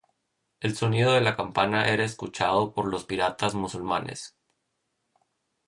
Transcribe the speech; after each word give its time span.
El 0.61 0.75
sonido 0.75 1.11
de 1.13 1.21
la 1.21 1.35
campana 1.35 1.87
era 1.87 2.03
escuchado 2.03 2.73
por 2.73 2.87
los 2.87 3.05
piratas 3.05 3.53
musulmanes. 3.53 4.35